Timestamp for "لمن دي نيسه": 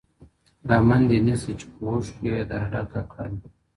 0.69-1.51